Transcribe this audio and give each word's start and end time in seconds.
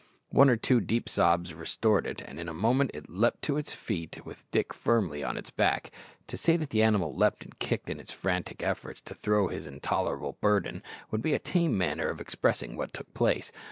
One 0.31 0.49
or 0.49 0.57
two 0.57 0.81
deep 0.81 1.07
sobs 1.07 1.53
restored 1.53 2.07
it, 2.07 2.23
and 2.25 2.39
in 2.39 2.49
a 2.49 2.55
moment 2.55 2.89
it 2.95 3.07
leaped 3.07 3.43
to 3.43 3.57
its 3.57 3.75
feet 3.75 4.25
with 4.25 4.49
Dick 4.49 4.73
firmly 4.73 5.23
on 5.23 5.37
its 5.37 5.51
back. 5.51 5.91
To 6.25 6.37
say 6.39 6.57
that 6.57 6.71
the 6.71 6.81
animal 6.81 7.15
leaped 7.15 7.43
and 7.43 7.59
kicked 7.59 7.87
in 7.87 7.99
its 7.99 8.11
frantic 8.11 8.63
efforts 8.63 9.01
to 9.01 9.13
throw 9.13 9.49
this 9.49 9.67
intolerable 9.67 10.39
burden 10.41 10.81
would 11.11 11.21
be 11.21 11.35
a 11.35 11.37
tame 11.37 11.77
manner 11.77 12.07
of 12.07 12.19
expressing 12.19 12.75
what 12.75 12.95
took 12.95 13.13
place. 13.13 13.51